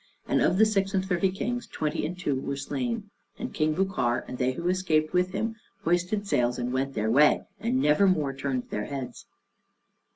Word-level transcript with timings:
And 0.27 0.41
of 0.41 0.57
the 0.57 0.65
six 0.65 0.95
and 0.95 1.05
thirty 1.05 1.29
kings, 1.29 1.67
twenty 1.67 2.07
and 2.07 2.17
two 2.17 2.33
were 2.41 2.55
slain. 2.55 3.11
And 3.37 3.53
King 3.53 3.75
Bucar 3.75 4.25
and 4.27 4.35
they 4.39 4.53
who 4.53 4.67
escaped 4.67 5.13
with 5.13 5.29
him 5.29 5.57
hoisted 5.83 6.25
sails 6.25 6.57
and 6.57 6.73
went 6.73 6.95
their 6.95 7.11
way, 7.11 7.43
and 7.59 7.79
never 7.79 8.07
more 8.07 8.33
turned 8.33 8.67
their 8.71 8.85
heads. 8.85 9.27